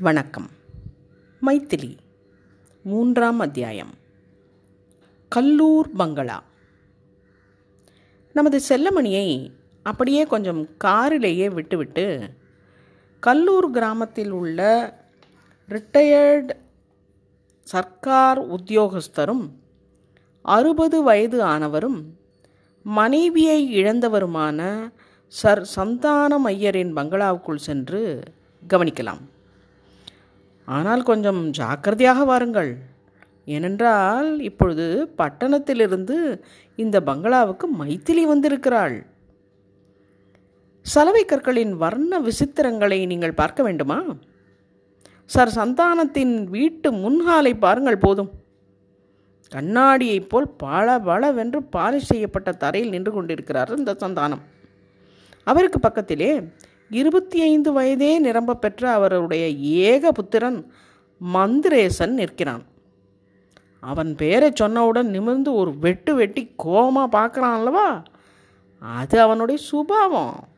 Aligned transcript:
வணக்கம். 0.00 0.48
மைத்திலி 1.46 1.96
மூன்றாம் 2.82 3.38
அத்தியாயம். 3.38 3.90
கல்லூர் 5.28 5.90
பங்களா. 5.90 6.42
நமது 8.32 8.60
செல்லமணியை 8.68 9.50
அப்படியே 9.82 10.24
கொஞ்சம் 10.24 10.68
காரிலேயே 10.84 11.50
விட்டுவிட்டு 11.50 12.34
கல்லூர் 13.20 13.70
கிராமத்தில் 13.70 14.30
உள்ள 14.30 14.60
ரிட்டையர்டு 15.68 16.50
சர்க்கார் 17.62 18.48
உத்தியோகஸ்தரும் 18.50 19.50
அறுபது 20.42 21.02
வயது 21.02 21.44
ஆனவரும் 21.44 22.02
மனைவியை 22.82 23.84
இழந்தவருமான 23.84 24.90
சர் 25.26 25.70
சந்தானம் 25.76 26.46
ஐயரின் 26.46 26.96
பங்களாவுக்குள் 26.96 27.56
சென்று 27.56 28.22
கவனிக்கலாம். 28.68 29.20
ஆனால் 30.76 31.02
கொஞ்சம் 31.10 31.40
ஜாக்கிரதையாக 31.58 32.24
வாருங்கள். 32.30 32.70
ஏனென்றால் 33.54 34.28
இப்பொழுது 34.48 34.86
பட்டணத்திலிருந்து 35.18 36.16
இந்த 36.82 36.96
பங்களாவுக்கு 37.08 37.66
மைத்திலி 37.80 38.24
வந்திருக்கிறாள். 38.32 38.96
சலவை 40.86 41.22
கற்களின் 41.24 41.72
வர்ண 41.82 42.20
விசித்திரங்களை 42.26 42.98
நீங்கள் 43.12 43.38
பார்க்க 43.40 43.62
வேண்டுமா? 43.62 43.98
சர் 45.30 45.52
சந்தானத்தின் 45.56 46.34
வீட்டு 46.54 46.88
முன்ஹாலை 47.02 47.52
பாருங்கள் 47.64 48.02
போதும். 48.04 48.30
கண்ணாடியைப் 49.52 50.28
போல் 50.28 50.48
பல 50.64 50.86
பலவென்று 51.08 51.60
பாலிஷ் 51.76 52.10
செய்யப்பட்ட 52.10 52.50
தரையில் 52.62 52.94
நின்று 52.94 53.12
கொண்டிருக்கிறார் 53.12 53.70
இந்த 53.78 53.92
சந்தானம். 54.02 54.42
அவருக்கு 55.50 55.78
பக்கத்திலே 55.78 56.30
இருபத்தி 56.90 57.40
ஐந்து 57.40 57.72
வயதே 57.72 58.18
நிரம்ப 58.18 58.54
பெற்ற 58.54 58.90
அவருடைய 58.90 59.48
ஏக 59.88 60.12
புத்திரன் 60.12 60.72
மந்திரேசன் 61.34 62.08
நிற்கிறான். 62.08 62.62
அவன் 63.80 64.14
பேரை 64.14 64.52
சொன்னவுடன் 64.60 65.02
நிமிர்ந்து 65.02 65.54
ஒரு 65.54 65.78
வெட்டு 65.78 66.14
வெட்டி 66.14 66.52
கோபமாக 66.56 67.18
பார்க்குறான் 67.18 67.52
அல்லவா? 67.52 68.02
அது 68.78 69.20
அவனுடைய 69.20 69.62
சுபாவம். 69.62 70.48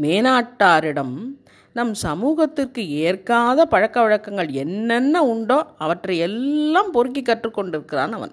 மேனாட்டாரிடம் 0.00 1.34
நம் 1.72 1.94
சமூகத்திற்கு 1.94 2.90
ஏற்காத 2.90 3.66
பழக்க 3.66 4.00
வழக்கங்கள் 4.00 4.48
என்னென்ன 4.48 5.22
உண்டோ 5.22 5.66
அவற்றை 5.78 6.18
எல்லாம் 6.18 6.90
பொறுக்கி 6.90 7.22
கற்றுக்கொண்டிருக்கிறான் 7.22 8.10
அவன். 8.10 8.32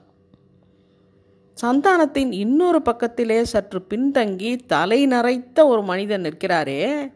சந்தானத்தின் 1.61 2.31
இன்னொரு 2.31 2.81
பக்கத்திலே 2.81 3.43
சற்று 3.43 3.85
பின்தங்கி 3.89 4.59
தலை 4.67 5.07
நரைத்த 5.07 5.65
ஒரு 5.65 5.83
மனிதன் 5.83 6.21
நிற்கிறாரே. 6.21 7.11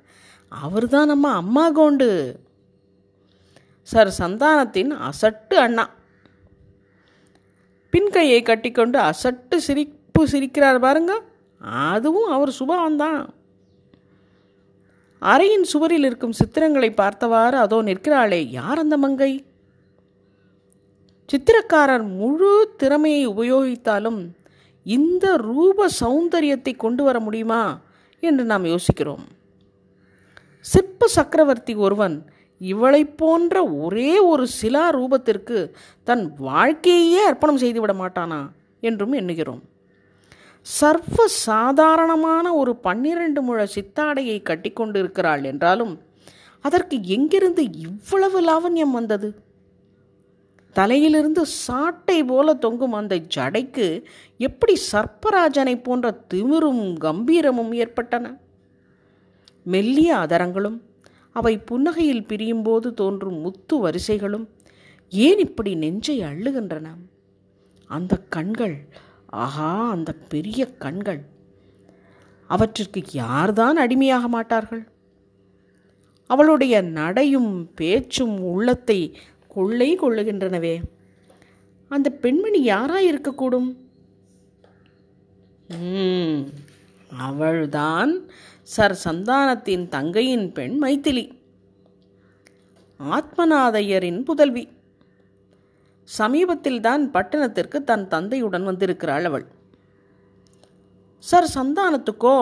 அவர்தான் 0.50 1.08
நம்ம 1.08 1.32
அம்மா 1.32 1.72
கோண்டு. 1.72 2.36
சார் 3.82 4.14
சந்தானத்தின் 4.20 5.10
அசட்டு 5.10 5.54
அண்ணா. 5.54 5.90
பின்கையை 7.92 8.44
கட்டிக்கொண்டு 8.44 9.00
அசட்டு 9.00 9.56
சிரிப்பு 9.56 10.28
சிரிக்கிறார் 10.28 10.80
பாருங்க. 10.80 11.22
அதுவும் 11.60 12.32
அவர் 12.32 12.56
சுபாவம்தான். 12.60 13.28
அறையின் 15.22 15.62
சுவரில் 15.62 16.04
இருக்கும் 16.04 16.34
சித்திரங்களை 16.34 16.94
பார்த்தவாறு 16.94 17.58
அதோ 17.58 17.82
நிற்கிறாளே. 17.82 18.48
யார் 18.50 18.78
அந்த 18.78 18.98
மங்கை? 18.98 19.46
சித்திரக்காரர் 21.31 22.06
முழு 22.20 22.52
திறமையை 22.78 23.23
உபயோகித்தாலும் 23.28 24.20
இந்த 24.86 25.25
ரூப 25.38 25.88
சௌந்தரியத்தை 26.02 26.73
கொண்டு 26.75 27.03
வர 27.03 27.20
முடியுமா 27.20 27.64
என்று 28.23 28.44
நாம் 28.44 28.66
யோசிக்கிறோம். 28.66 29.25
சிற்ப 30.66 31.08
சக்கரவர்த்தி 31.08 31.73
ஒருவன் 31.75 32.16
இவளை 32.61 33.02
போன்ற 33.22 33.55
ஒரே 33.83 34.14
ஒரு 34.20 34.45
சிலா 34.48 34.86
ரூபத்திற்கு 34.89 35.58
தன் 36.03 36.23
வாழ்க்கையே 36.38 37.23
அர்ப்பணம் 37.23 37.61
செய்துவிட 37.64 37.94
மாட்டானா 37.94 38.39
என்றும் 38.80 39.14
எண்ணுகிறோம். 39.14 39.61
சர்வ 40.61 41.27
சாதாரணமான 41.27 42.45
ஒரு 42.54 42.76
பன்னிரண்டு 42.76 43.42
முழ 43.42 43.60
சித்தாடையை 43.76 44.37
கட்டிக்கொண்டு 44.42 44.99
இருக்கிறாள் 44.99 45.43
என்றாலும் 45.43 45.93
அதற்கு 46.66 46.95
எங்கிருந்து 47.17 47.64
இவ்வளவு 47.87 48.39
லாவண்யம் 48.42 48.95
வந்தது? 48.99 49.30
தலையிலிருந்து 50.77 51.43
சாட்டை 51.65 52.17
போல 52.23 52.54
தொங்கும் 52.64 52.98
அந்த 52.99 53.15
ஜடைக்கு 53.36 53.88
எப்படி 54.48 54.73
சர்ப்பராஜனை 54.92 55.76
போன்ற 55.83 56.08
திமிரும் 56.33 56.83
கம்பீரமும் 57.05 57.71
ஏற்பட்டன? 57.83 58.26
மெல்லிய 59.66 60.11
அதரங்களும் 60.26 60.77
அவை 61.36 61.54
புன்னகையில் 61.71 62.27
பிரியும்போது 62.30 62.87
தோன்றும் 62.93 63.39
முத்து 63.39 63.76
வரிசைகளும் 63.77 64.45
ஏன் 65.14 65.42
இப்படி 65.48 65.71
நெஞ்சை 65.76 66.17
அள்ளுகின்றன? 66.30 66.87
அந்த 67.89 68.14
கண்கள் 68.36 68.76
ஆஹா 69.43 69.71
அந்த 69.89 70.11
பெரிய 70.33 70.61
கண்கள். 70.83 71.21
அவற்றிற்கு 72.49 73.02
யார்தான் 73.14 73.77
அடிமையாக 73.83 74.26
மாட்டார்கள்? 74.27 74.83
அவளுடைய 76.30 76.76
நடையும் 76.98 77.52
பேச்சும் 77.76 78.37
உள்ளத்தை 78.54 78.99
கொள்ளை 79.58 79.90
கொள்ளுகின்றனவே. 79.98 80.76
அந்த 81.92 82.08
பெண்மணி 82.23 82.60
யாராயிருக்கக்கூடும் 82.72 83.70
அவள்தான் 87.28 88.12
சர் 88.76 88.96
சந்தானத்தின் 89.04 89.86
தங்கையின் 89.96 90.48
பெண் 90.58 90.76
மைத்திலி. 90.84 91.26
ஆத்மநாதையரின் 93.00 94.20
புதல்வி. 94.30 94.64
சமீபத்தில் 96.08 96.82
தான் 96.88 97.04
பட்டணத்திற்கு 97.16 97.78
தன் 97.90 98.06
தந்தையுடன் 98.14 98.67
வந்திருக்கிறாள் 98.70 99.28
அவள். 99.30 99.46
சர் 101.23 101.50
சந்தானத்துக்கோ 101.56 102.38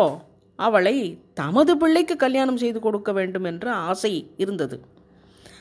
அவளை 0.60 0.98
தமது 1.40 1.74
பிள்ளைக்கு 1.82 2.16
கல்யாணம் 2.16 2.62
செய்து 2.64 2.80
கொடுக்க 2.80 3.12
வேண்டும் 3.20 3.48
என்ற 3.52 3.66
ஆசை 3.90 4.14
இருந்தது. 4.44 4.78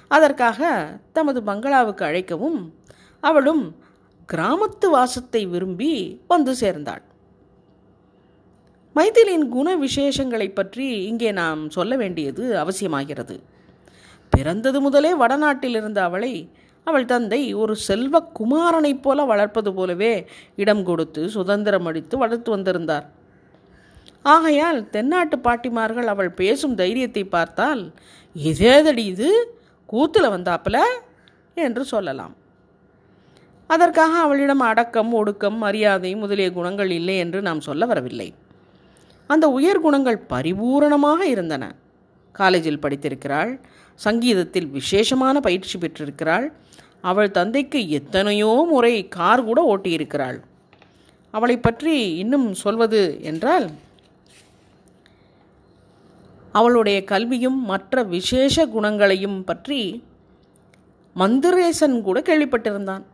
அதற்காக 0.08 0.68
தமது 1.12 1.42
பங்களாவுக்கு 1.42 2.04
அழைக்கவும் 2.04 2.60
அவளும் 3.20 3.64
கிராமத்து 4.32 4.86
வாசத்தை 4.90 5.46
விரும்பி 5.46 6.20
வந்து 6.28 6.54
சேர்ந்தாள். 6.54 7.02
மைதிலின் 8.96 9.46
குண 9.48 9.68
விசேஷங்களை 9.76 10.54
பற்றி 10.54 10.86
இங்கே 11.04 11.32
நாம் 11.32 11.70
சொல்ல 11.70 11.96
வேண்டியது 11.96 12.44
அவசியமாகிறது. 12.64 13.36
பிறந்தது 14.30 14.80
முதலே 14.80 15.14
வடநாட்டில் 15.14 15.74
இருந்த 15.74 16.02
அவளை 16.02 16.34
அவள் 16.86 17.04
தந்தை 17.04 17.54
ஒரு 17.54 17.76
செல்வ 17.76 18.20
குமாரனைப் 18.38 19.02
போல 19.02 19.24
வளர்ப்பது 19.24 19.70
போலவே 19.74 20.26
இடம் 20.56 20.82
கொடுத்து 20.82 21.22
சுதந்திரம் 21.28 21.86
அளித்து 21.86 22.18
வளர்த்து 22.18 22.50
வந்திருந்தார். 22.50 23.06
ஆகையால் 24.22 24.90
தென்னாட்டு 24.90 25.36
பாட்டிமார்கள் 25.36 26.04
அவள் 26.04 26.30
பேசும் 26.30 26.74
தைரியத்தை 26.74 27.24
பார்த்தால் 27.24 27.82
இதேதடி 28.36 29.04
இது? 29.14 29.30
கூத்தில் 29.92 30.32
வந்தாப்புல 30.34 30.78
என்று 31.56 31.82
சொல்லலாம். 31.84 32.34
அதற்காக 33.70 34.14
அவளிடம் 34.18 34.64
அடக்கம் 34.70 35.12
ஒடுக்கம் 35.12 35.58
மரியாதை 35.58 36.10
முதலிய 36.14 36.48
குணங்கள் 36.52 36.90
இல்லை 36.90 37.16
என்று 37.18 37.38
நாம் 37.42 37.60
சொல்ல 37.60 37.86
வரவில்லை. 37.86 38.28
அந்த 39.30 39.46
உயர் 39.48 39.80
குணங்கள் 39.80 40.18
பரிபூரணமாக 40.28 41.20
இருந்தன. 41.34 41.64
காலேஜில் 42.34 42.82
படித்திருக்கிறாள் 42.82 43.52
சங்கீதத்தில் 44.00 44.68
விசேஷமான 44.70 45.40
பயிற்சி 45.40 45.76
பெற்றிருக்கிறாள் 45.78 46.46
அவள் 47.10 47.30
தந்தைக்கு 47.30 47.80
எத்தனையோ 47.90 48.52
முறை 48.70 48.94
கார் 49.08 49.42
கூட 49.44 49.60
ஓட்டியிருக்கிறாள். 49.72 50.38
அவளை 51.34 51.56
பற்றி 51.58 51.94
இன்னும் 52.22 52.46
சொல்வது 52.54 53.00
என்றால் 53.22 53.66
அவளுடைய 56.54 56.98
கல்வியும் 57.12 57.60
மற்ற 57.70 58.02
விசேஷ 58.14 58.66
குணங்களையும் 58.74 59.38
பற்றி 59.44 59.80
மந்திரேசன் 61.16 61.96
கூட 62.06 62.18
கேள்விப்பட்டிருந்தான். 62.28 63.04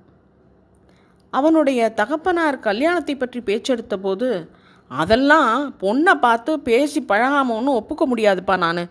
அவனுடைய 1.32 1.80
தகப்பனார் 2.00 2.64
கல்யாணத்தை 2.68 3.14
பற்றி 3.16 3.40
பேச்செடுத்த 3.48 3.96
போது 4.06 4.28
அதெல்லாம் 4.90 5.54
பொண்ணை 5.82 6.14
பார்த்து 6.24 6.52
பேசி 6.68 7.00
பழகாம 7.10 7.58
ஒப்புக்க 7.80 8.04
முடியாதுப்பா 8.12 8.54
நான் 8.64 8.84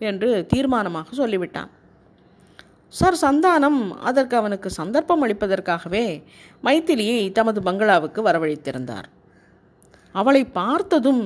என்று 0.00 0.30
தீர்மானமாக 0.52 1.12
சொல்லிவிட்டான். 1.20 1.70
சார் 2.94 3.16
சந்தானம் 3.22 3.80
அதற்கு 4.08 4.34
அவனுக்கு 4.40 4.68
சந்தர்ப்பம் 4.80 5.22
அளிப்பதற்காகவே 5.24 6.04
மைத்திலியை 6.66 7.22
தமது 7.38 7.60
பங்களாவுக்கு 7.68 8.20
வரவழைத்திருந்தார். 8.28 9.08
அவளை 10.14 10.42
பார்த்ததும் 10.60 11.24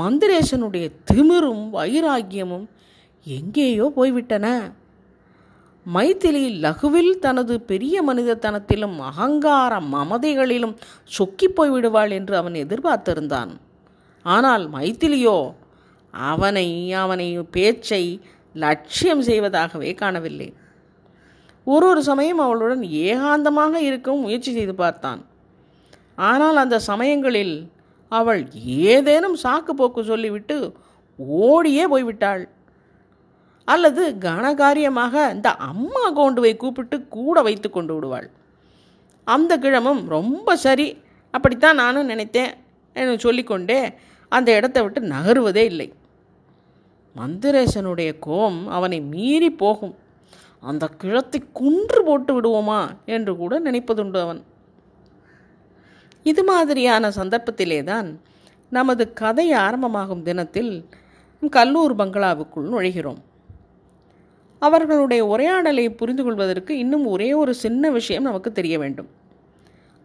மந்திரேசனுடைய 0.00 0.86
திமிரும் 1.10 1.64
வைராக்கியமும் 1.76 2.66
எங்கேயோ 3.26 3.86
போய்விட்டன. 3.96 4.46
மைத்திலி 5.86 6.42
லகுவில் 6.64 7.12
தனது 7.18 7.54
பெரிய 7.70 7.96
மனிதத்தனத்திலும் 8.02 8.96
அகங்கார 9.08 9.72
மமதைகளிலும் 9.94 10.74
சொக்கி 11.16 11.48
போய்விடுவாள் 11.56 12.12
என்று 12.18 12.34
அவன் 12.36 12.56
எதிர்பார்த்திருந்தான். 12.64 13.52
ஆனால் 14.24 14.64
மைத்திலியோ 14.74 15.38
அவனை 16.14 16.68
அவனை 17.02 17.28
பேச்சை 17.56 18.04
லட்சியம் 18.54 19.22
செய்வதாகவே 19.22 19.90
காணவில்லை. 19.94 20.48
ஒரு 21.66 21.84
ஒரு 21.86 22.00
சமயம் 22.02 22.40
அவளுடன் 22.46 22.82
ஏகாந்தமாக 23.06 23.74
இருக்கவும் 23.88 24.24
முயற்சி 24.26 24.50
செய்து 24.52 24.74
பார்த்தான். 24.74 25.20
ஆனால் 26.30 26.58
அந்த 26.62 26.76
சமயங்களில் 26.90 27.54
அவள் 28.12 28.42
ஏதேனும் 28.92 29.36
சாக்கு 29.44 29.72
போக்கு 29.78 30.00
சொல்லிவிட்டு 30.10 30.56
ஓடியே 31.42 31.84
போய்விட்டாள். 31.92 32.44
அல்லது 33.68 34.02
கனகாரியமாக 34.24 35.14
இந்த 35.34 35.50
அம்மா 35.70 36.04
கோண்டுவை 36.18 36.52
கூப்பிட்டு 36.56 36.96
கூட 37.16 37.36
வைத்து 37.42 37.68
கொண்டு 37.70 37.92
விடுவாள். 37.94 38.28
அந்த 39.26 39.52
கிழமும் 39.58 40.02
ரொம்ப 40.16 40.56
சரி 40.64 40.88
அப்படித்தான் 41.34 41.80
நானும் 41.82 42.10
நினைத்தேன் 42.12 42.52
என்று 42.96 43.14
சொல்லிக்கொண்டே 43.26 43.78
அந்த 44.32 44.48
இடத்தை 44.58 44.80
விட்டு 44.82 45.00
நகருவதே 45.14 45.64
இல்லை. 45.72 45.88
மந்திரேசனுடைய 47.16 48.10
கோபம் 48.26 48.60
அவனை 48.76 48.98
மீறி 49.12 49.50
போகும். 49.62 49.94
அந்த 50.62 50.84
கிழத்தை 51.00 51.40
குன்று 51.60 52.00
போட்டு 52.06 52.32
விடுவோமா 52.36 52.80
என்று 53.14 53.32
கூட 53.36 53.54
நினைப்பதுண்டு 53.60 54.20
அவன். 54.22 54.42
இது 56.26 56.42
மாதிரியான 56.44 57.10
சந்தர்ப்பத்திலே 57.18 57.80
தான் 57.90 58.08
நமது 58.72 59.04
கதை 59.20 59.46
ஆரம்பமாகும் 59.64 60.22
தினத்தில் 60.28 60.72
கல்லூர் 61.56 61.94
பங்களாவுக்குள் 61.96 62.70
நுழைகிறோம். 62.74 63.20
அவர்களுடைய 64.62 65.22
உரையாடலை 65.26 65.84
புரிந்து 66.00 66.22
கொள்வதற்கு 66.24 66.72
இன்னும் 66.78 67.04
ஒரே 67.06 67.28
ஒரு 67.40 67.52
சின்ன 67.64 67.90
விஷயம் 67.90 68.26
நமக்கு 68.28 68.50
தெரிய 68.52 68.76
வேண்டும். 68.82 69.08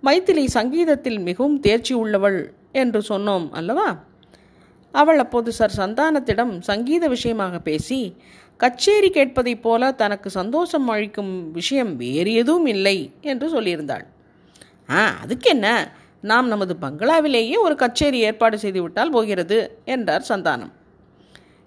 மைத்திலி 0.03 0.43
சங்கீதத்தில் 0.57 1.19
மிகவும் 1.19 1.57
தேர்ச்சி 1.59 1.93
உள்ளவள் 1.93 2.39
என்று 2.81 2.99
சொன்னோம் 3.09 3.47
அல்லவா? 3.59 3.87
அவள் 4.93 5.19
அப்போது 5.23 5.49
சார் 5.51 5.79
சந்தானத்திடம் 5.79 6.53
சங்கீத 6.69 7.03
விஷயமாக 7.07 7.55
பேசி 7.59 7.99
கச்சேரி 8.59 9.09
கேட்பதைப் 9.09 9.63
போல 9.65 9.91
தனக்கு 10.01 10.29
சந்தோஷம் 10.29 10.87
அளிக்கும் 10.93 11.33
விஷயம் 11.51 11.91
வேறு 11.95 12.31
எதுவும் 12.33 12.69
இல்லை 12.75 12.97
என்று 13.31 13.47
சொல்லியிருந்தாள். 13.55 14.05
ஆ 14.89 15.01
அதுக்கு 15.23 15.49
என்ன 15.49 15.67
நாம் 16.21 16.47
நமது 16.47 16.75
பங்களாவிலேயே 16.75 17.57
ஒரு 17.57 17.75
கச்சேரி 17.75 18.19
ஏற்பாடு 18.19 18.57
செய்துவிட்டால் 18.57 19.11
போகிறது 19.11 19.79
என்றார் 19.85 20.25
சந்தானம். 20.29 20.71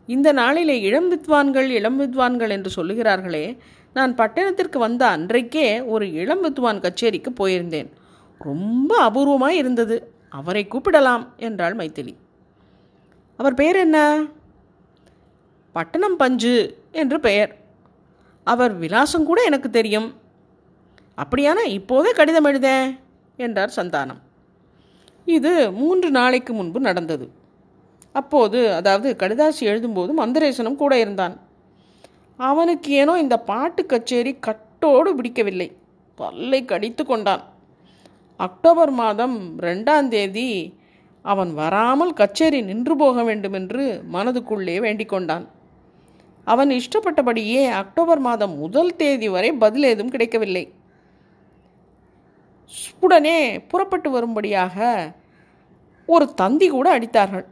இந்த 0.06 0.32
நாளிலே 0.32 0.80
இளம் 0.80 1.10
வித்வான்கள் 1.12 1.68
இளம் 1.68 2.00
வித்வான்கள் 2.00 2.48
என்று 2.48 2.70
சொல்லுகிறார்களே 2.76 3.58
நான் 3.94 4.14
பட்டணத்திற்கு 4.14 4.78
வந்த 4.78 5.06
அன்றைக்கே 5.06 5.84
ஒரு 5.84 6.12
இளம் 6.12 6.40
வித்வான் 6.40 6.80
கச்சேரிக்கு 6.80 7.32
போயிருந்தேன். 7.40 7.88
ரொம்ப 8.38 9.10
அபூர்வமாக 9.10 9.48
இருந்தது. 9.48 10.12
அவரை 10.28 10.68
கூப்பிடலாம் 10.70 11.26
என்றாள் 11.36 11.76
மைத்திலி. 11.76 12.14
அவர் 13.36 13.54
பெயர் 13.54 13.76
என்ன? 13.76 14.24
பட்டணம் 15.72 16.16
பஞ்சு 16.16 16.78
என்று 16.92 17.20
பெயர். 17.20 17.56
அவர் 18.44 18.78
விலாசம் 18.78 19.24
கூட 19.24 19.42
எனக்கு 19.42 19.70
தெரியும். 19.70 20.14
அப்படியானா 21.16 21.64
இப்போதே 21.66 22.10
கடிதம் 22.10 22.44
எழுதேன் 22.44 22.98
என்றார் 23.36 23.72
சந்தானம். 23.76 24.20
இது 25.26 25.72
மூன்று 25.72 26.10
நாளைக்கு 26.10 26.52
முன்பு 26.52 26.80
நடந்தது. 26.80 27.26
அப்போது 28.12 28.58
அதாவது 28.74 29.16
கடிதாசி 29.18 29.62
எழுதும்போது 29.70 30.12
மந்தரேசனும் 30.12 30.80
கூட 30.82 30.98
இருந்தான். 30.98 31.34
அவனுக்கு 32.38 32.90
ஏனோ 32.92 33.14
இந்த 33.18 33.36
பாட்டு 33.50 33.86
கச்சேரி 33.86 34.32
கட்டோடு 34.46 35.10
பிடிக்கவில்லை. 35.18 35.68
பல்லை 36.14 36.64
கடித்து 36.64 37.04
கொண்டான். 37.06 37.42
அக்டோபர் 38.36 38.90
மாதம் 38.90 39.58
ரெண்டாம் 39.58 40.08
தேதி 40.08 40.76
அவன் 41.24 41.50
வராமல் 41.54 42.12
கச்சேரி 42.12 42.60
நின்று 42.62 42.96
போக 42.96 43.22
வேண்டும் 43.22 43.52
என்று 43.52 43.82
மனதுக்குள்ளே 44.12 44.76
வேண்டிக் 44.80 45.08
கொண்டான். 45.08 45.44
அவன் 46.44 46.70
இஷ்டப்பட்டபடியே 46.70 47.60
அக்டோபர் 47.82 48.18
மாதம் 48.18 48.54
முதல் 48.56 48.96
தேதி 48.96 49.28
வரை 49.28 49.52
பதில் 49.52 49.82
ஏதும் 49.82 50.10
கிடைக்கவில்லை. 50.10 50.64
உடனே 53.00 53.60
புறப்பட்டு 53.60 54.10
வரும்படியாக 54.10 54.76
ஒரு 56.06 56.34
தந்தி 56.34 56.68
கூட 56.68 56.98
அடித்தார்கள். 56.98 57.46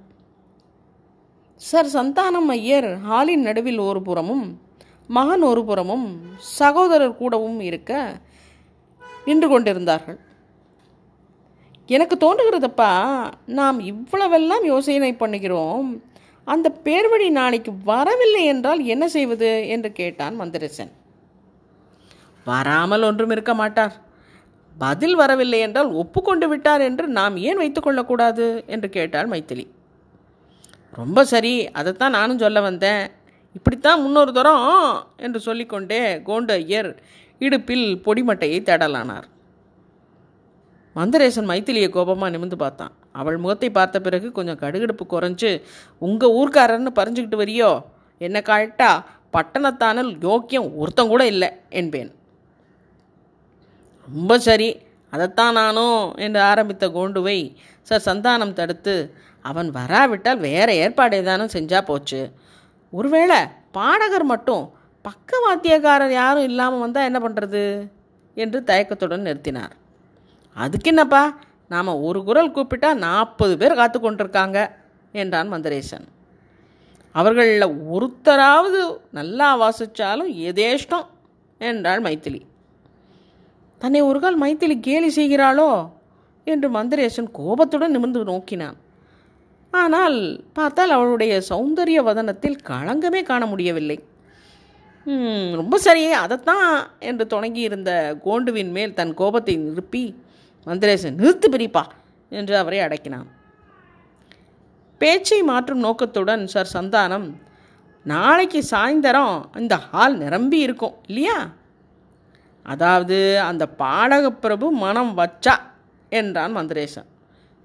சார் 1.56 1.88
சந்தானம் 1.94 2.50
ஐயர் 2.56 2.98
ஹாலின் 2.98 3.46
நடுவில் 3.48 3.78
ஒரு 3.78 4.02
புறமும் 4.02 4.44
மகன் 5.08 5.42
ஒரு 5.42 5.64
புறமும் 5.64 6.06
சகோதரர் 6.38 7.16
கூடவும் 7.16 7.60
இருக்க 7.60 8.20
நின்று 9.24 9.48
கொண்டிருந்தார்கள். 9.48 10.18
எனக்கு 11.86 12.16
தோன்றுகிறதப்பா 12.16 12.90
நாம் 13.58 13.78
இவ்வளவெல்லாம் 13.92 14.64
யோசனை 14.64 15.12
பண்ணுகிறோம் 15.12 15.88
அந்த 16.44 16.68
பேர்வழி 16.84 17.30
நாளைக்கு 17.30 17.72
வரவில்லை 17.84 18.44
என்றால் 18.44 18.80
என்ன 18.84 19.08
செய்வது? 19.08 19.68
என்று 19.68 19.92
கேட்டான் 19.92 20.40
மந்திரசன். 20.40 20.92
வராமல் 22.44 23.02
ஒன்றும் 23.02 23.30
இருக்க 23.30 23.54
மாட்டார். 23.54 23.94
பதில் 24.82 25.16
வரவில்லை 25.20 25.58
என்றால் 25.66 25.90
ஒப்புக்கொண்டு 26.00 26.46
விட்டார் 26.48 26.82
என்று 26.88 27.04
நாம் 27.18 27.36
ஏன் 27.48 27.60
வைத்துக்கொள்ளக்கூடாது 27.62 28.46
என்று 28.74 28.88
கேட்டாள் 28.96 29.30
மைத்திலி. 29.32 29.64
ரொம்ப 31.00 31.24
சரி 31.32 31.54
அதைத்தான் 31.78 32.16
நானும் 32.18 32.42
சொல்ல 32.44 32.60
வந்தேன். 32.68 33.02
இப்படித்தான் 33.56 34.02
முன்னொரு 34.02 34.32
தரம் 34.32 34.64
என்று 35.26 35.38
சொல்லிக்கொண்டே 35.46 36.00
கோண்டு 36.28 36.52
ஐயர் 36.60 36.90
இடுப்பில் 37.40 37.86
பொடிமட்டையை 38.06 38.58
தேடலானார். 38.68 39.26
மந்தரேசன் 40.96 41.48
மைத்திலியை 41.50 41.88
கோபமாக 41.96 42.32
நிமிந்து 42.34 42.56
பார்த்தான். 42.62 42.94
அவள் 43.20 43.38
முகத்தை 43.42 43.68
பார்த்த 43.70 43.96
பிறகு 44.06 44.28
கொஞ்சம் 44.32 44.60
கடுகடுப்பு 44.62 45.04
குறைஞ்சு 45.12 45.50
உங்கள் 45.98 46.34
ஊர்க்காரர்னு 46.38 46.92
பறிஞ்சுக்கிட்டு 46.98 47.42
வரியோ? 47.42 47.70
என்ன 48.20 48.38
காட்டா 48.48 48.90
பட்டணத்தானல் 49.36 50.10
யோக்கியம் 50.28 50.70
ஒருத்தங்கூட 50.82 51.24
இல்லை 51.34 51.50
என்பேன். 51.80 52.10
ரொம்ப 54.08 54.38
சரி. 54.38 54.70
அதைத்தான் 55.10 55.52
நானும் 55.52 56.14
என்று 56.16 56.40
ஆரம்பித்த 56.40 56.88
கோண்டுவை 56.88 57.38
சார் 57.82 58.04
சந்தானம் 58.04 58.52
தடுத்து 58.52 59.14
அவன் 59.44 59.70
வராவிட்டால் 59.70 60.38
வேற 60.38 60.74
ஏற்பாடு 60.74 61.22
ஏதானும் 61.22 61.54
செஞ்சா 61.56 61.80
போச்சு. 61.80 62.20
ஒருவேளை 62.90 63.38
பாடகர் 63.72 64.24
மட்டும் 64.24 64.64
பக்கவாத்தியக்காரர் 65.04 66.12
யாரும் 66.12 66.42
இல்லாமல் 66.42 66.80
வந்தால் 66.80 67.04
என்ன 67.04 67.18
பண்ணுறது 67.18 67.90
என்று 68.34 68.64
தயக்கத்துடன் 68.64 69.26
நிறுத்தினார். 69.26 69.74
அதுக்கு 70.56 70.90
என்னப்பா 70.90 71.22
நாம் 71.68 72.00
ஒரு 72.02 72.24
குரல் 72.24 72.54
கூப்பிட்டா 72.54 72.94
நாற்பது 72.94 73.56
பேர் 73.56 73.74
காத்து 73.74 73.98
கொண்டிருக்காங்க 73.98 74.70
என்றான் 75.12 75.48
மந்தரேசன். 75.48 76.06
அவர்களில் 77.12 77.66
ஒருத்தராவது 77.94 78.80
நல்லா 79.10 79.48
வாசித்தாலும் 79.62 80.30
எதேஷ்டம் 80.50 81.06
என்றாள் 81.58 82.00
மைத்திலி. 82.00 82.40
தன்னை 83.82 84.00
ஒரு 84.08 84.18
கால் 84.22 84.38
மைத்திலி 84.42 84.76
கேலி 84.88 85.10
செய்கிறாளோ? 85.18 85.70
என்று 86.46 86.68
மந்திரேசன் 86.76 87.28
கோபத்துடன் 87.38 87.94
நிமிர்ந்து 87.96 88.20
நோக்கினான். 88.30 88.76
ஆனால் 89.72 90.16
பார்த்தால் 90.56 90.94
அவளுடைய 90.96 91.32
சௌந்தரிய 91.48 91.98
வதனத்தில் 92.08 92.56
களங்கமே 92.68 93.20
காண 93.30 93.42
முடியவில்லை. 93.52 93.98
ரொம்ப 95.60 95.74
சரி 95.84 96.02
அதைத்தான் 96.22 96.66
என்று 97.08 97.24
தொடங்கி 97.26 97.62
இருந்த 97.68 97.90
கோண்டுவின் 98.24 98.72
மேல் 98.76 98.96
தன் 98.98 99.12
கோபத்தை 99.20 99.54
நிறுப்பி 99.66 100.02
மந்திரேசன் 100.66 101.18
நிறுத்து 101.20 101.48
பிரிப்பா 101.54 101.84
என்று 102.32 102.54
அவரை 102.62 102.80
அடக்கினான். 102.86 103.28
பேச்சை 105.00 105.40
மாற்றும் 105.50 105.84
நோக்கத்துடன் 105.86 106.42
சார் 106.54 106.74
சந்தானம் 106.74 107.28
நாளைக்கு 108.06 108.60
சாயந்தரம் 108.72 109.36
இந்த 109.60 109.74
ஹால் 109.86 110.16
நிரம்பி 110.24 110.58
இருக்கும் 110.66 110.94
இல்லையா? 111.08 111.38
அதாவது 112.62 113.40
அந்த 113.40 113.66
பாடகப் 113.66 114.40
பிரபு 114.40 114.70
மனம் 114.70 115.18
வச்சா 115.18 115.54
என்றான் 116.08 116.56
மந்திரேசன். 116.56 117.08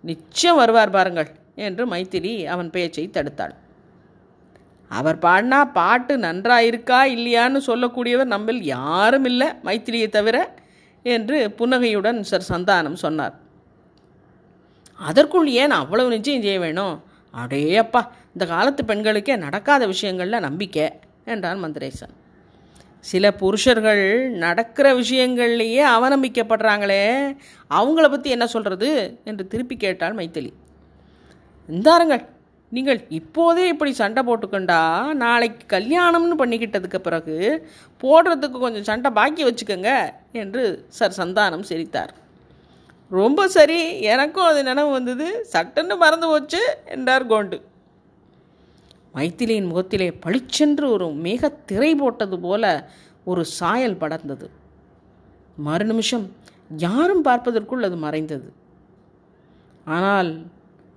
நிச்சயம் 0.01 0.55
வருவார் 0.55 0.89
பாருங்கள் 0.89 1.29
என்று 1.55 1.87
மைத்திரி 1.87 2.45
அவன் 2.45 2.69
பேச்சை 2.69 3.09
தடுத்தாள். 3.13 3.53
அவர் 4.89 5.19
பாடினா 5.19 5.71
பாட்டு 5.71 6.17
நன்றாயிருக்கா 6.17 6.99
இல்லையான்னு 7.15 7.59
சொல்லக்கூடியவர் 7.67 8.23
நம்மில் 8.23 8.61
யாரும் 8.61 9.25
இல்லை 9.25 9.47
மைத்திரியை 9.47 10.09
தவிர 10.09 10.53
என்று 11.03 11.51
புன்னகையுடன் 11.51 12.23
சர் 12.23 12.45
சந்தானம் 12.49 12.93
சொன்னார். 12.93 13.35
அதற்குள் 14.95 15.47
ஏன் 15.47 15.71
அவ்வளவு 15.71 16.09
நிச்சயம் 16.09 16.41
செய்ய 16.41 16.59
வேணும்? 16.59 17.03
அடேயப்பா 17.33 18.07
இந்த 18.33 18.45
காலத்து 18.47 18.85
பெண்களுக்கே 18.85 19.37
நடக்காத 19.37 19.85
விஷயங்களில் 19.85 20.39
நம்பிக்கை 20.39 20.91
என்றான் 21.25 21.63
மந்திரேசன். 21.63 22.13
சில 23.09 23.31
புருஷர்கள் 23.41 24.03
நடக்கிற 24.43 24.87
விஷயங்கள்லேயே 25.01 25.83
அவநம்பிக்கப்படுறாங்களே 25.95 27.03
அவங்கள 27.71 28.05
பற்றி 28.09 28.29
என்ன 28.35 28.45
சொல்கிறது 28.53 28.89
என்று 29.29 29.43
திருப்பி 29.51 29.75
கேட்டாள் 29.83 30.17
மைத்திலி. 30.19 30.51
இந்தாருங்கள் 31.69 32.23
நீங்கள் 32.71 32.99
இப்போதே 33.19 33.65
இப்படி 33.73 33.91
சண்டை 33.99 34.21
போட்டுக்கண்டா 34.27 34.79
நாளைக்கு 35.23 35.63
கல்யாணம்னு 35.75 36.35
பண்ணிக்கிட்டதுக்கு 36.41 36.99
பிறகு 37.07 37.37
போடுறதுக்கு 38.03 38.57
கொஞ்சம் 38.63 38.87
சண்டை 38.89 39.09
பாக்கி 39.19 39.43
வச்சுக்கோங்க 39.47 39.91
என்று 40.43 40.63
சார் 40.97 41.17
சந்தானம் 41.21 41.67
சிரித்தார். 41.69 42.13
ரொம்ப 43.11 43.41
சரி 43.57 43.79
எனக்கும் 44.13 44.49
அது 44.49 44.61
நினைவு 44.69 44.91
வந்தது 44.97 45.27
சட்டன்னு 45.53 45.95
மறந்து 46.03 46.27
போச்சு 46.27 46.61
என்றார் 46.95 47.29
கோண்டு. 47.33 47.59
மைத்திலியின் 49.15 49.69
முகத்திலே 49.71 50.07
பளிச்சென்று 50.23 50.85
ஒரு 50.91 51.07
மிக 51.27 51.49
திரை 51.69 51.91
போட்டது 51.95 52.37
போல 52.39 52.63
ஒரு 53.23 53.41
சாயல் 53.57 54.01
படர்ந்தது. 54.01 54.47
மறு 55.67 55.85
நிமிஷம் 55.85 56.25
யாரும் 56.85 57.23
பார்ப்பதற்குள் 57.27 57.87
அது 57.87 57.97
மறைந்தது. 57.97 58.49
ஆனால் 59.97 60.31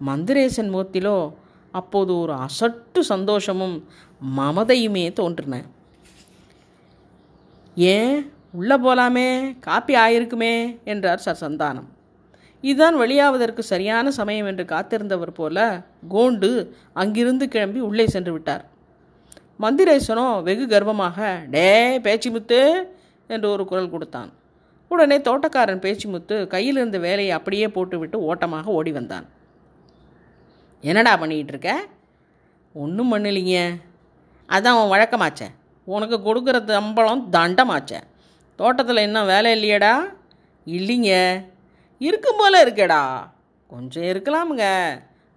மந்திரேசன் 0.01 0.73
முகத்திலோ 0.75 1.19
அப்போது 1.75 2.13
ஒரு 2.21 2.35
அசட்டு 2.47 3.01
சந்தோஷமும் 3.13 3.77
மமதையுமே 4.37 5.05
தோன்றின. 5.13 5.55
ஏன் 7.77 8.17
உள்ளே 8.53 8.77
போலாமே 8.77 9.29
காப்பி 9.61 9.95
ஆயிருக்குமே 9.95 10.55
என்றார் 10.85 11.25
சர் 11.27 11.43
சந்தானம். 11.45 11.89
இதுதான் 12.61 12.97
வெளியாவதற்கு 12.97 13.59
சரியான 13.59 14.11
சமயம் 14.11 14.47
என்று 14.47 14.65
காத்திருந்தவர் 14.65 15.35
போல 15.35 15.83
கோண்டு 16.11 16.71
அங்கிருந்து 16.93 17.49
கிளம்பி 17.49 17.81
உள்ளே 17.81 18.07
சென்று 18.07 18.33
விட்டார். 18.33 18.65
மந்திரேசனோ 19.61 20.43
வெகு 20.43 20.67
கர்வமாக 20.67 21.45
டே 21.50 21.99
பேச்சிமுத்து 21.99 22.75
என்று 23.27 23.50
ஒரு 23.50 23.65
குரல் 23.65 23.91
கொடுத்தான். 23.91 24.33
உடனே 24.88 25.19
தோட்டக்காரன் 25.19 25.79
பேச்சிமுத்து 25.79 26.47
கையில் 26.47 26.77
இருந்த 26.77 26.99
வேலையை 26.99 27.33
அப்படியே 27.33 27.69
போட்டுவிட்டு 27.69 28.25
ஓட்டமாக 28.25 28.71
ஓடி 28.71 28.93
வந்தான். 28.93 29.27
என்னடா 30.81 31.17
பண்ணிக்கிட்டு 31.17 31.53
இருக்க? 31.53 31.87
ஒன்றும் 32.73 33.12
பண்ணலிங்க. 33.15 33.75
அதான் 34.49 34.85
உன் 34.85 34.99
வழக்கமாச்சே. 34.99 35.47
உனக்கு 35.85 36.17
கொடுக்குற 36.19 36.67
சம்பளம் 36.67 37.29
தண்டமாச்சே. 37.33 38.00
தோட்டத்தில் 38.57 38.97
இன்னும் 38.97 39.27
வேலை 39.27 39.50
இல்லையடா? 39.59 39.95
இல்லைங்க. 40.67 41.45
இருக்கும் 41.99 42.37
போல 42.38 42.64
இருக்கேடா. 42.64 43.31
கொஞ்சம் 43.69 44.02
இருக்கலாமுங்க. 44.02 44.88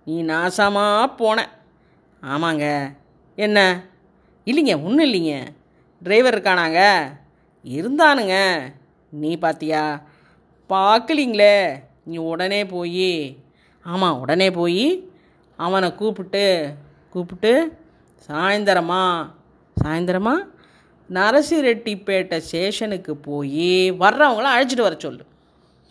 நீ 0.06 0.24
நாசமாக 0.24 1.15
போன. 1.15 1.50
ஆமாங்க. 2.24 2.96
என்ன? 3.36 3.84
இல்லைங்க 4.46 4.84
ஒன்றும் 4.84 5.13
இல்லைங்க. 5.13 5.48
டிரைவர் 6.01 6.41
இருக்கானாங்க. 6.41 7.01
இருந்தானுங்க. 7.65 8.62
நீ 9.10 9.38
பாத்தியா? 9.38 10.01
பார்க்கலிங்களே. 10.70 11.84
நீ 12.03 12.18
உடனே 12.18 12.65
போய். 12.65 13.38
ஆமாம் 13.84 14.20
உடனே 14.20 14.51
போய் 14.51 15.10
அவனை 15.58 15.96
கூப்பிட்டு 15.96 16.74
கூப்பிட்டு 17.10 17.77
சாயந்தரமா 18.27 19.32
சாயந்தரமா 19.84 20.34
நரசிரெட்டிப்பேட்டை 21.13 22.38
ஸ்டேஷனுக்கு 22.38 23.15
போய் 23.15 23.91
வர்றவங்கள 23.91 24.48
அழைச்சிட்டு 24.58 24.82
வர 24.82 24.96
சொல்லு. 24.98 25.25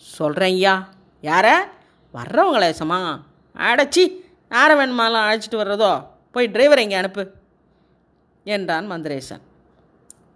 சொல்கிறேன் 0.01 0.53
ஐயா 0.53 0.89
யார? 1.23 1.55
வர்றவங்களே 2.15 2.75
சமா. 2.79 3.21
அடைச்சி 3.57 4.25
யாரை 4.51 4.77
வேணுமாலாம் 4.77 5.29
அழைச்சிட்டு 5.29 5.61
வர்றதோ? 5.61 6.07
போய் 6.33 6.49
டிரைவரை 6.49 6.79
இங்கே 6.79 6.95
அனுப்பு. 6.95 7.31
என்றான் 8.45 8.91
மந்திரேசன். 8.91 9.41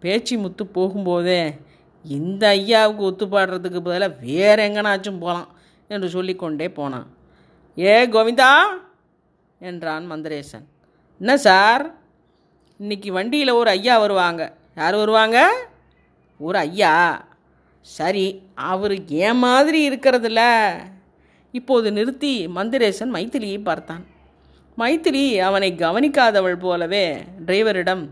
பேச்சு 0.01 0.39
முத்து 0.39 0.65
போகும்போதே 0.65 1.61
இந்த 2.05 2.49
ஐயாவுக்கு 2.49 2.97
ஒத்து 2.97 3.27
பாடுறதுக்கு 3.27 3.81
பதிலாக 3.81 4.17
வேற 4.21 4.69
எங்கனாச்சும் 4.69 5.21
போகலாம் 5.21 5.49
என்று 5.89 6.09
சொல்லிக்கொண்டே 6.09 6.69
போனான். 6.69 7.07
ஏ 7.79 8.09
கோவிந்தா? 8.09 8.65
என்றான் 9.59 10.11
மந்திரேசன். 10.11 10.65
என்ன 11.19 11.37
சார்? 11.37 11.95
இன்னைக்கு 12.79 13.13
வண்டியில் 13.13 13.49
ஒரு 13.49 13.71
ஐயா 13.71 13.99
வருவாங்க. 13.99 14.53
யார் 14.77 14.95
வருவாங்க? 14.95 15.67
ஒரு 16.39 16.59
ஐயா. 16.59 17.25
சரி 17.85 18.43
அவர் 18.55 19.09
ஏன் 19.09 19.37
மாதிரி 19.37 19.89
இருக்கிறதுல? 19.89 20.41
இப்போது 21.51 21.93
நிறுத்தி 21.93 22.49
மந்திரேசன் 22.49 23.13
மைத்திலியை 23.15 23.63
பார்த்தான். 23.63 24.07
மைத்திலி 24.79 25.39
அவனை 25.39 25.73
கவனிக்காதவள் 25.73 26.59
போலவே 26.59 27.25
டிரைவரிடம் 27.47 28.09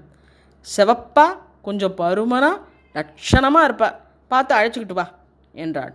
செவப்பா 0.77 1.27
கொஞ்சம் 1.63 1.97
பருமனா 1.97 2.51
லட்சணமாக 2.95 3.67
இருப்பா 3.69 3.89
பார்த்து 4.29 4.55
அழைச்சிக்கிட்டு 4.55 4.93
வா 4.93 5.07
என்றாள். 5.53 5.95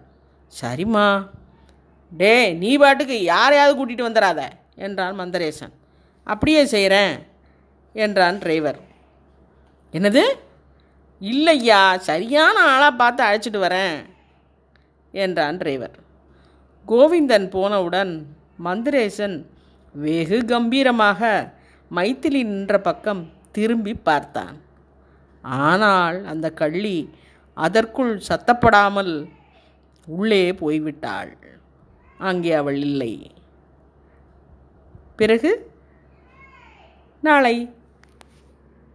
சரிம்மா. 0.62 1.28
டே 2.12 2.54
நீ 2.54 2.78
பாட்டுக்கு 2.78 3.24
யாரையாவது 3.24 3.74
கூட்டிகிட்டு 3.78 4.08
வந்துடாத 4.10 4.42
என்றான் 4.76 5.16
மந்தரேசன். 5.16 5.74
அப்படியே 6.24 6.66
செய்கிறேன் 6.66 7.16
என்றான் 7.94 8.38
டிரைவர். 8.38 8.80
என்னது? 9.94 10.24
இல்லையா? 11.22 11.82
சரியான 12.10 12.58
ஆளாக 12.74 12.94
பார்த்து 12.96 13.22
அழைச்சிட்டு 13.24 13.60
வரேன் 13.66 13.98
என்றான் 15.14 15.60
டிரைவர் 15.62 15.96
கோவிந்தன் 16.86 17.48
போனவுடன் 17.50 18.14
மந்திரேசன் 18.64 19.38
வெகு 19.96 20.38
கம்பீரமாக 20.46 21.22
மைத்திலி 21.92 22.42
நின்ற 22.52 22.76
பக்கம் 22.82 23.24
திரும்பி 23.52 23.94
பார்த்தான். 24.08 24.58
ஆனால் 25.64 26.18
அந்த 26.26 26.48
கள்ளி 26.52 26.98
அதற்குள் 27.58 28.14
சத்தப்படாமல் 28.30 29.14
உள்ளே 30.08 30.44
போய்விட்டாள். 30.62 31.32
அங்கே 32.20 32.52
அவள் 32.54 32.80
இல்லை. 32.80 33.14
பிறகு 35.16 35.52
நாளை 37.24 37.56